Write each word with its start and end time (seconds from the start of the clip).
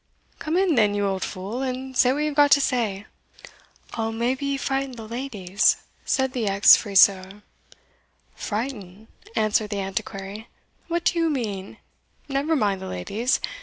"Come 0.39 0.57
in 0.57 0.73
then, 0.73 0.95
you 0.95 1.05
old 1.05 1.23
fool, 1.23 1.61
and 1.61 1.95
say 1.95 2.11
what 2.11 2.21
you 2.21 2.29
have 2.29 2.35
got 2.35 2.49
to 2.53 2.59
say." 2.59 3.05
"I'll 3.93 4.11
maybe 4.11 4.57
frighten 4.57 4.93
the 4.93 5.07
ladies," 5.07 5.77
said 6.05 6.33
the 6.33 6.47
ex 6.47 6.75
friseur. 6.75 7.43
"Frighten!" 8.33 9.09
answered 9.35 9.69
the 9.69 9.79
Antiquary, 9.79 10.47
"what 10.87 11.03
do 11.05 11.19
you 11.19 11.29
mean? 11.29 11.77
never 12.27 12.55
mind 12.55 12.81
the 12.81 12.87
ladies. 12.87 13.39